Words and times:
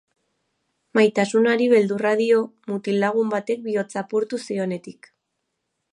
Maitasunari 0.99 1.67
beldurra 1.73 2.13
dio 2.23 2.41
mutil-lagun 2.71 3.29
batek 3.37 3.63
bihotza 3.69 4.03
apurtu 4.03 4.41
zionetik. 4.47 5.13